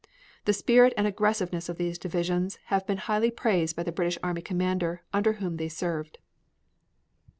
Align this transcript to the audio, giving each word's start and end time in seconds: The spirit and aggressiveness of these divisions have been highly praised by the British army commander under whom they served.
The 0.45 0.53
spirit 0.53 0.93
and 0.97 1.05
aggressiveness 1.05 1.69
of 1.69 1.77
these 1.77 1.99
divisions 1.99 2.57
have 2.73 2.87
been 2.87 2.97
highly 2.97 3.29
praised 3.29 3.75
by 3.75 3.83
the 3.83 3.91
British 3.91 4.17
army 4.23 4.41
commander 4.41 5.03
under 5.13 5.33
whom 5.33 5.57
they 5.57 5.69
served. 5.69 6.17